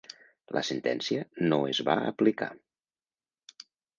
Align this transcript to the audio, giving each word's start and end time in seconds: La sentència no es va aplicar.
La 0.55 0.63
sentència 0.69 1.25
no 1.51 1.59
es 1.73 1.81
va 1.91 1.97
aplicar. 2.13 2.49